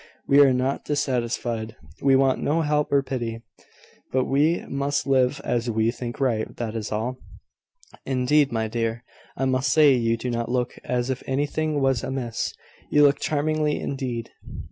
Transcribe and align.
We 0.27 0.39
are 0.39 0.51
not 0.51 0.83
dissatisfied: 0.83 1.75
we 2.01 2.15
want 2.15 2.41
no 2.41 2.61
help 2.63 2.91
or 2.91 3.03
pity: 3.03 3.43
but 4.11 4.25
we 4.25 4.65
must 4.67 5.05
live 5.05 5.39
as 5.43 5.69
we 5.69 5.91
think 5.91 6.19
right 6.19 6.55
that 6.57 6.73
is 6.75 6.91
all." 6.91 7.17
"Indeed, 8.03 8.51
my 8.51 8.67
dear, 8.67 9.03
I 9.37 9.45
must 9.45 9.71
say 9.71 9.93
you 9.93 10.17
do 10.17 10.31
not 10.31 10.49
look 10.49 10.75
as 10.83 11.11
if 11.11 11.21
anything 11.27 11.81
was 11.81 12.03
amiss. 12.03 12.51
You 12.89 13.03
look 13.03 13.19
charmingly, 13.19 13.79
indeed." 13.79 14.31